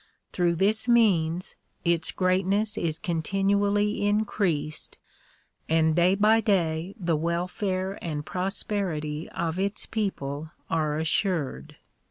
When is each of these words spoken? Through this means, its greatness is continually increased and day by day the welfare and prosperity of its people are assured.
Through 0.31 0.55
this 0.55 0.87
means, 0.87 1.55
its 1.85 2.11
greatness 2.11 2.75
is 2.75 2.97
continually 2.97 4.03
increased 4.07 4.97
and 5.69 5.95
day 5.95 6.15
by 6.15 6.41
day 6.41 6.95
the 6.99 7.15
welfare 7.15 7.99
and 8.03 8.25
prosperity 8.25 9.29
of 9.29 9.59
its 9.59 9.85
people 9.85 10.49
are 10.71 10.97
assured. 10.97 11.75